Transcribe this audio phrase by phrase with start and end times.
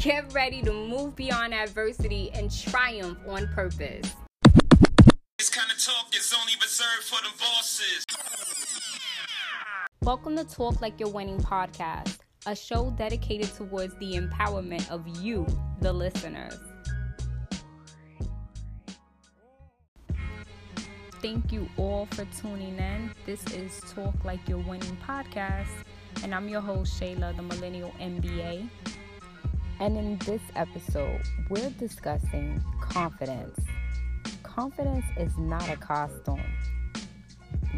[0.00, 4.10] Get ready to move beyond adversity and triumph on purpose.
[5.36, 8.06] This kind of talk is only reserved for the bosses.
[10.02, 12.16] Welcome to Talk Like You're Winning podcast,
[12.46, 15.46] a show dedicated towards the empowerment of you,
[15.82, 16.58] the listeners.
[21.20, 23.12] Thank you all for tuning in.
[23.26, 25.68] This is Talk Like You're Winning podcast,
[26.22, 28.66] and I'm your host, Shayla, the Millennial MBA.
[29.80, 33.58] And in this episode, we're discussing confidence.
[34.42, 36.42] Confidence is not a costume.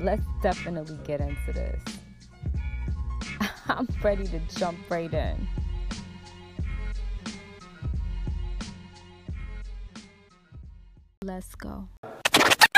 [0.00, 1.80] Let's definitely get into this.
[3.68, 5.46] I'm ready to jump right in.
[11.22, 11.88] Let's go.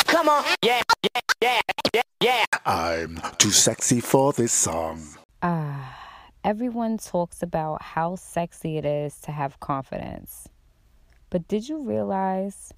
[0.04, 0.44] Come on.
[0.62, 1.60] Yeah, yeah, yeah,
[1.94, 2.44] yeah, yeah.
[2.66, 5.00] I'm too sexy for this song.
[6.54, 10.48] Everyone talks about how sexy it is to have confidence.
[11.28, 12.72] But did you realize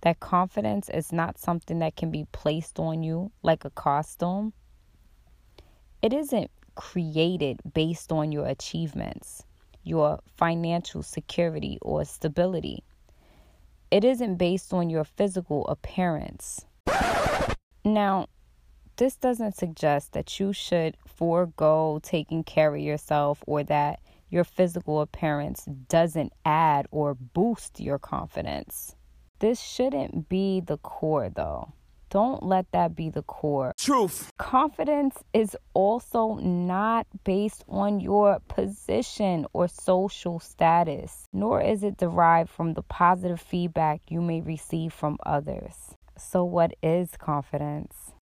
[0.00, 4.54] that confidence is not something that can be placed on you like a costume?
[6.00, 9.44] It isn't created based on your achievements,
[9.84, 12.82] your financial security, or stability.
[13.90, 16.64] It isn't based on your physical appearance.
[17.84, 18.28] Now,
[18.96, 25.00] this doesn't suggest that you should forego taking care of yourself or that your physical
[25.00, 28.96] appearance doesn't add or boost your confidence.
[29.38, 31.72] This shouldn't be the core, though.
[32.10, 33.72] Don't let that be the core.
[33.78, 34.30] Truth.
[34.38, 42.50] Confidence is also not based on your position or social status, nor is it derived
[42.50, 45.94] from the positive feedback you may receive from others.
[46.18, 48.12] So, what is confidence?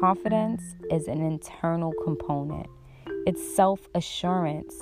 [0.00, 2.68] Confidence is an internal component,
[3.26, 4.72] it's self assurance,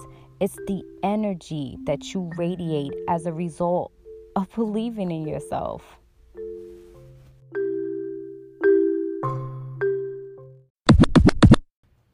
[0.41, 3.93] it's the energy that you radiate as a result
[4.37, 5.83] of believing in yourself.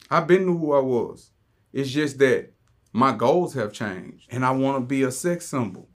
[0.09, 1.33] I've been to who I was.
[1.73, 2.53] It's just that
[2.93, 5.89] my goals have changed and I want to be a sex symbol.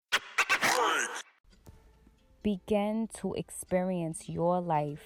[2.43, 5.05] Begin to experience your life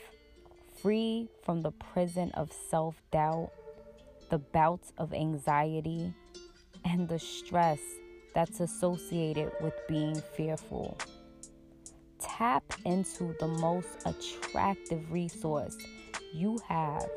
[0.82, 3.50] free from the prison of self doubt,
[4.30, 6.12] the bouts of anxiety,
[6.84, 7.80] and the stress
[8.34, 10.96] that's associated with being fearful.
[12.18, 15.76] Tap into the most attractive resource
[16.32, 17.08] you have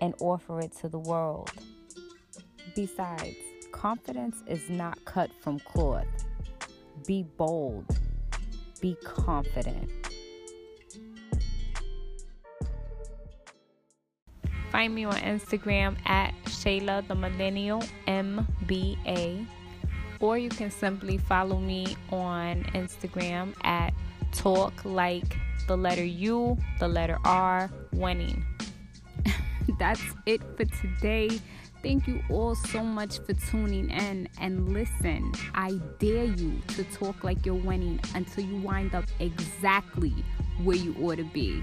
[0.00, 1.50] and offer it to the world.
[2.74, 3.36] Besides,
[3.72, 6.06] confidence is not cut from cloth.
[7.06, 7.86] Be bold,
[8.80, 10.09] be confident.
[14.70, 19.46] Find me on Instagram at Shayla the Millennial MBA.
[20.20, 23.92] Or you can simply follow me on Instagram at
[24.32, 25.36] Talk Like
[25.66, 28.44] the letter U, the letter R, winning.
[29.78, 31.40] That's it for today.
[31.82, 34.28] Thank you all so much for tuning in.
[34.40, 40.14] And listen, I dare you to talk like you're winning until you wind up exactly
[40.62, 41.62] where you ought to be.